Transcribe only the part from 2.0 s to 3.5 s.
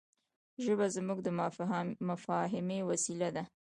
مفاهيمي وسیله ده.